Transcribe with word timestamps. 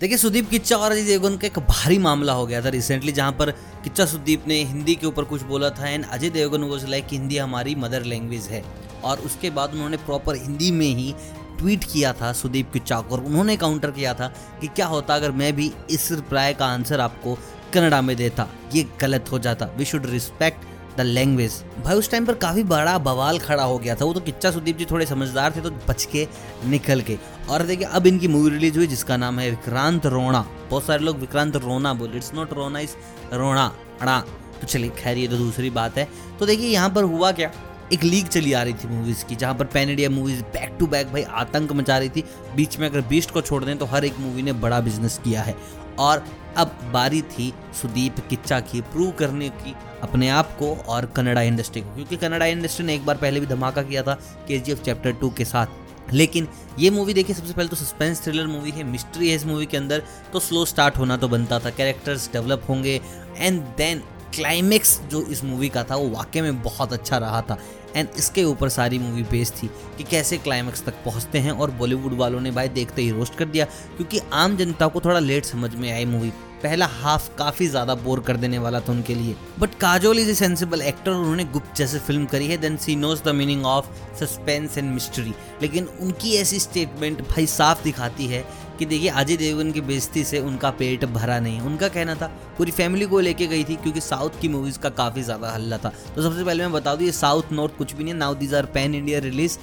देखिए, 0.00 0.16
सुदीप 0.18 0.48
किच्चा 0.50 0.76
और 0.76 0.92
अजय 0.92 1.02
देवगन 1.02 1.36
का 1.36 1.46
एक 1.46 1.58
भारी 1.58 1.96
मामला 1.98 2.32
हो 2.32 2.46
गया 2.46 2.60
था 2.64 2.68
रिसेंटली 2.68 3.12
जहाँ 3.12 3.32
पर 3.32 3.50
किच्चा 3.84 4.04
सुदीप 4.06 4.46
ने 4.48 4.62
हिंदी 4.64 4.94
के 4.94 5.06
ऊपर 5.06 5.24
कुछ 5.24 5.42
बोला 5.42 5.68
था 5.70 5.88
एंड 5.88 6.04
अजय 6.04 6.30
देवगन 6.30 6.62
वो 6.62 6.76
लाइक 6.88 7.06
हिंदी 7.10 7.38
हमारी 7.38 7.74
मदर 7.74 8.04
लैंग्वेज 8.04 8.46
है। 8.46 8.62
और 9.04 9.18
उसके 9.18 9.50
बाद 9.50 9.72
उन्होंने 9.72 9.96
प्रॉपर 9.96 10.36
हिंदी 10.36 10.70
में 10.70 10.86
ही 10.86 11.14
ट्वीट 11.58 11.84
किया 11.84 12.12
था 12.12 12.32
सुदीप 12.32 12.72
किच्चा 12.72 13.00
को 13.00 13.14
और 13.14 13.24
उन्होंने 13.24 13.56
काउंटर 13.56 13.90
किया 13.90 14.14
था 14.14 14.28
कि 14.60 14.66
क्या 14.66 14.86
होता 14.86 15.14
अगर 15.14 15.30
मैं 15.32 15.52
भी 15.56 15.70
इस 15.90 16.10
रिप्लाई 16.12 16.54
का 16.54 16.66
आंसर 16.66 17.00
आपको 17.00 17.38
कनाडा 17.74 18.00
में 18.02 18.16
देता। 18.16 18.48
ये 18.74 18.86
गलत 19.00 19.32
हो 19.32 19.38
जाता। 19.38 19.66
We 19.66 19.84
should 19.84 20.06
respect 20.06 20.64
language. 21.02 21.52
भाई, 21.84 21.96
उस 21.96 22.10
टाइम 22.10 22.26
पर 22.26 22.34
काफ़ी 22.34 22.62
बड़ा 22.64 22.96
बवाल 22.98 23.38
खड़ा 23.38 23.62
हो 23.62 23.78
गया 23.78 23.94
था। 23.94 24.04
वो 24.04 24.12
तो 24.12 24.20
किच्चा 24.20 24.50
सुदीप 24.50 24.78
जी 24.78 24.84
थोड़े 24.84 25.06
समझदार 25.06 25.52
थे 25.56 25.60
तो 25.60 25.70
बच 25.88 26.04
के, 26.04 26.26
निकल 26.66 27.00
के। 27.00 27.18
और 27.50 27.62
देखिए, 27.62 27.86
अब 27.86 28.06
इनकी 28.06 28.28
मूवी 28.28 28.50
रिलीज़ 28.50 28.76
हुई, 28.76 28.86
जिसका 28.86 29.16
नाम 29.16 29.38
है 29.38 29.50
विक्रांत 29.50 30.06
रोना 30.06 30.46
बहुत 30.70 30.84
सारे 30.84 31.04
लोग 31.04 31.18
विक्रांत 31.18 31.56
रोना 31.56 31.94
बोले 31.94 32.16
इट्स 32.16 32.32
नॉट 32.34 32.52
रोना 32.52 32.80
इस 32.80 32.96
रोना 33.32 33.72
अड़ा 34.00 34.18
तो 34.60 34.66
चलिए, 34.66 34.90
खैर, 34.90 35.18
ये 35.18 35.28
तो 35.28 35.36
दूसरी 35.36 35.70
बात 35.70 35.98
है। 35.98 36.08
तो 36.38 36.46
देखिए, 36.46 36.68
यहाँ 36.68 36.90
पर 36.90 37.04
हुआ 37.04 37.32
क्या? 37.32 37.50
एक 37.92 38.02
लीग 38.04 38.26
चली 38.26 38.52
आ 38.52 38.62
रही 38.62 38.72
थी 38.74 38.88
मूवीज़ 38.88 39.24
की, 39.24 39.36
जहाँ 39.36 39.54
पर 39.54 39.64
pan 39.64 39.90
India 39.90 40.10
movies 40.10 40.42
back 40.44 40.76
to 40.78 40.86
back 40.86 41.06
भाई, 41.06 41.22
आतंक 41.22 41.72
मचा 41.72 41.96
रही 41.98 42.08
थी। 42.08 42.24
बीच 42.56 42.78
में 42.78 42.88
अगर 42.88 43.00
बीस्ट 43.00 43.30
को 43.30 43.40
छोड़ 43.40 43.64
दें 43.64 43.76
तो 43.78 43.86
हर 43.86 44.04
एक 44.04 44.18
मूवी 44.18 44.42
ने 44.42 44.52
बड़ा 44.54 44.80
बिज़नेस 44.80 45.18
किया 45.24 45.42
है। 45.42 45.56
और 45.98 46.24
अब 46.56 46.78
बारी 46.92 47.20
थी 47.22 47.52
सुदीप 47.82 48.18
किच्चा 48.30 48.60
की 48.60 48.80
प्रूव 48.82 49.10
करने 49.10 49.48
की, 49.48 49.74
अपने 50.02 50.28
आप 50.28 50.56
को 50.58 50.74
और 50.88 51.06
कनाडा 51.06 51.42
इंडस्ट्री 51.42 51.80
को। 51.80 51.94
क्योंकि 51.94 52.16
कनाडा 52.16 52.46
इंडस्ट्री 52.46 52.86
ने 52.86 52.94
एक 52.94 53.06
बार 53.06 53.16
पहले 53.16 53.40
भी 53.40 53.46
धमाका 53.46 53.82
किया 53.82 54.02
था 54.02 54.14
के 54.48 54.60
चैप्टर 54.74 55.12
टू 55.12 55.30
के 55.30 55.44
साथ। 55.44 56.12
लेकिन 56.12 56.48
ये 56.78 56.90
मूवी 56.90 57.14
देखिए, 57.14 57.36
सबसे 57.36 57.52
पहले 57.52 57.68
तो 57.68 57.76
सस्पेंस 57.76 58.22
थ्रिलर 58.24 58.46
मूवी 58.46 58.70
है 58.70 58.84
मिस्ट्री 58.84 59.28
है 59.28 59.34
इस 59.36 59.44
मूवी 59.46 59.66
के 59.66 59.76
अंदर 59.76 60.02
तो 60.32 60.40
स्लो 60.40 60.64
स्टार्ट 60.64 60.96
होना 60.96 61.16
तो 61.16 61.28
बनता 61.28 61.58
था 61.58 61.70
कैरेक्टर्स 61.70 62.30
डेवलप 62.32 62.62
होंगे 62.68 63.00
एंड 63.36 63.60
देन 63.76 64.02
क्लाइमेक्स 64.40 64.98
जो 65.10 65.20
इस 65.22 65.44
मूवी 65.44 65.68
का 65.68 65.82
था, 65.84 65.96
वो 65.96 66.08
वाकई 66.08 66.40
में 66.40 66.62
बहुत 66.62 66.92
अच्छा 66.92 67.18
रहा 67.18 67.40
था। 67.42 67.58
एंड 67.96 68.08
इसके 68.18 68.44
ऊपर 68.44 68.68
सारी 68.68 68.98
मूवी 68.98 69.22
बेस्ड 69.30 69.54
थी 69.54 69.66
कि 69.98 70.04
कैसे 70.04 70.36
क्लाइमेक्स 70.38 70.84
तक 70.84 70.94
पहुँचते 71.04 71.38
हैं 71.38 71.52
और 71.52 71.70
बॉलीवुड 71.70 72.12
वालों 72.18 72.40
ने 72.40 72.50
भाई 72.50 72.68
देखते 72.70 73.02
ही 73.02 73.10
रोस्ट 73.10 73.34
कर 73.34 73.44
दिया, 73.46 73.64
क्योंकि 73.96 74.20
आम 74.34 74.56
जनता 74.56 74.86
को 74.86 75.00
थोड़ा 75.00 75.18
लेट 75.18 75.44
समझ 75.44 75.74
में 75.74 75.92
आई 75.92 76.04
मूवी। 76.04 76.32
पहला 76.62 76.86
हाफ़ 76.86 77.28
काफ़ी 77.36 77.66
ज़्यादा 77.66 77.94
बोर 77.96 78.20
कर 78.20 78.36
देने 78.36 78.58
वाला 78.58 78.80
था 78.80 78.92
उनके 78.92 79.14
लिए। 79.14 79.34
But 79.58 79.74
Kajol 79.80 80.18
is 80.18 80.30
a 80.30 80.34
sensible 80.34 80.82
actor 80.82 81.10
उन्होंने 81.10 81.44
गुप्त 81.44 81.76
जैसे 81.76 81.98
फ़िल्म 81.98 82.26
करी 82.26 82.46
है 82.46 82.56
then 82.56 82.76
she 82.76 82.96
knows 82.96 83.22
the 83.24 83.34
meaning 83.34 83.64
of 83.66 83.86
suspense 84.20 84.78
and 84.78 84.90
mystery 84.92 85.34
लेकिन 85.62 85.88
उनकी 86.00 86.34
ऐसी 86.36 86.58
स्टेटमेंट 86.60 87.22
भाई 87.28 87.46
साफ़ 87.48 87.82
दिखाती 87.84 88.26
है 88.26 88.44
कि 88.80 88.86
देखिए, 88.86 89.08
अजय 89.10 89.36
देवगन 89.36 89.70
की 89.72 89.80
बेजती 89.82 90.22
से 90.24 90.38
उनका 90.40 90.70
पेट 90.72 91.04
भरा 91.06 91.38
नहीं। 91.40 91.60
उनका 91.60 91.88
कहना 91.90 92.14
था, 92.14 92.26
पूरी 92.58 92.70
फैमिली 92.72 93.06
को 93.06 93.20
लेके 93.20 93.46
गई 93.46 93.64
थी 93.64 93.76
क्योंकि 93.76 94.00
साउथ 94.00 94.40
की 94.40 94.48
मूवीज़ 94.48 94.78
का 94.78 94.88
काफ़ी 94.90 95.22
ज़्यादा 95.22 95.50
हल्ला 95.50 95.78
था। 95.78 95.92
तो 96.14 96.22
सबसे 96.22 96.44
पहले 96.44 96.62
मैं 96.62 96.72
बता 96.72 96.94
दूँ, 96.94 97.06
ये 97.06 97.12
साउथ 97.12 97.52
नॉर्थ 97.52 97.76
कुछ 97.78 97.92
भी 97.94 98.04
नहीं 98.04 98.14
now 98.14 98.34
these 98.34 98.54
are 98.54 98.66
pan 98.74 98.94
India 98.94 99.18
release 99.20 99.58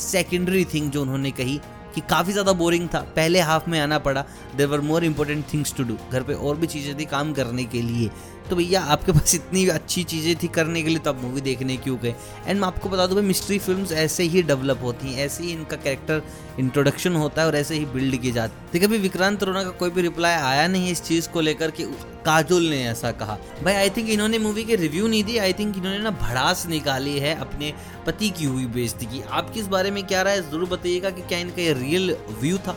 secondary 0.00 0.64
thing 0.64 0.90
जो 0.90 1.02
उन्होंने 1.02 1.30
कही 1.32 1.60
कि 1.96 2.02
काफ़ी 2.10 2.32
ज़्यादा 2.32 2.52
बोरिंग 2.54 2.88
था। 2.88 3.00
पहले 3.16 3.40
हाफ़ 3.40 3.68
में 3.70 3.78
आना 3.80 3.98
पड़ा। 4.00 4.24
There 4.56 4.66
were 4.66 4.80
more 4.82 5.04
important 5.04 5.44
things 5.52 5.74
to 5.76 5.84
do 5.84 5.98
घर 6.12 6.22
पे 6.22 6.34
और 6.34 6.56
भी 6.56 6.66
चीज़ें 6.68 6.96
थी 6.98 7.04
काम 7.06 7.32
करने 7.32 7.64
के 7.66 7.82
लिए। 7.82 8.10
तो 8.50 8.56
भैया, 8.56 8.80
आपके 8.82 9.12
पास 9.12 9.34
इतनी 9.34 9.66
अच्छी 9.68 10.02
चीज़ें 10.04 10.34
थी 10.42 10.48
करने 10.48 10.82
के 10.82 10.88
लिए 10.88 10.98
तो 10.98 11.10
आप 11.10 11.22
मूवी 11.22 11.40
देखने 11.40 11.76
क्यों 11.76 11.96
गए? 12.02 12.14
एंड 12.46 12.60
मैं 12.60 12.66
आपको 12.66 12.88
बता 12.88 13.06
दूँ, 13.06 13.14
भाई 13.16 13.24
मिस्ट्री 13.26 13.58
फिल्म्स 13.58 13.92
ऐसे 13.92 14.22
ही 14.24 14.42
डेवलप 14.42 14.82
होती 14.82 15.12
हैं। 15.12 15.24
ऐसे 15.24 15.44
ही 15.44 15.52
इनका 15.52 15.76
कैरेक्टर 15.76 16.22
इंट्रोडक्शन 16.58 17.16
होता 17.16 17.40
है 17.42 17.46
और 17.48 17.56
ऐसे 17.56 17.74
ही 17.74 17.84
बिल्ड 17.86 18.16
की 18.16 18.32
जाती 18.32 18.54
है। 18.56 18.72
देखिए, 18.72 18.88
अभी 18.88 18.98
विक्रांत 18.98 19.42
रोना 19.42 19.62
का 19.64 19.70
कोई 19.70 19.90
भी 19.90 20.02
रिप्लाई 20.02 20.34
आया 20.34 20.66
नहीं 20.68 20.90
इस 20.90 21.02
चीज़ 21.02 21.28
को 21.28 21.40
लेकर 21.40 21.70
कि 21.70 21.84
काजुल 22.26 22.62
ने 22.62 22.82
ऐसा 22.84 23.10
कहा। 23.12 23.36
भाई 23.64 23.74
आई 23.74 23.90
थिंक 23.90 24.08
इन्होंने 24.10 24.38
मूवी 24.38 24.64
के 24.64 24.76
रिव्यू 24.76 25.08
नहीं 25.08 25.24
दी 25.24 25.36
आई 25.38 25.52
थिंक 25.52 25.76
इन्होंने 25.76 25.98
ना 25.98 26.10
भड़ास 26.12 26.66
निकाली 26.68 27.18
है 27.18 27.34
अपने 27.40 27.72
पति 28.06 28.30
की 28.30 28.44
हुई 28.44 28.64
बेइज्जती 28.68 29.06
की। 29.06 29.22
आपकी 29.30 29.60
इस 29.60 29.66
बारे 29.66 29.90
में 29.90 30.02
क्या 30.06 30.22
राय 30.22 30.40
ज़रूर 30.40 30.68
बताइएगा 30.68 31.10
कि 31.10 31.22
क्या 31.22 31.38
इनका 31.38 31.62
ये 31.62 31.72
रियल 31.86 32.16
व्यू 32.40 32.58
था 32.58 32.76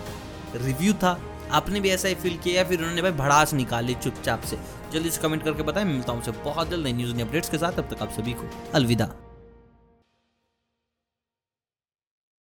रिव्यू 0.56 0.94
था। 0.94 1.20
आपने 1.52 1.80
भी 1.80 1.90
ऐसा 1.90 2.08
ही 2.08 2.16
फील 2.16 2.38
किया 2.38 2.56
या 2.56 2.64
फिर 2.64 2.80
उन्होंने 2.80 3.02
भाई 3.02 3.12
भड़ास 3.12 3.53
निकाली 3.53 3.94
चुपचाप 3.96 4.42
से? 4.42 4.58
जल्दी 4.94 5.09
से 5.09 5.22
कमेंट 5.22 5.44
करके 5.44 5.64
बताएँ, 5.64 5.86
मिलता 5.86 6.14
हूँ 6.14 6.22
बहुत 6.44 6.70
जल्द 6.70 6.86
नई 6.86 6.94
न्यूज़ 6.94 7.22
अपडेट्स 7.22 7.50
के 7.50 7.58
साथ। 7.58 7.80
अब 7.80 7.90
तक 7.94 8.02
आप 8.02 8.12
सभी 8.12 8.34
को 8.34 8.50
अलविदा। 8.74 9.09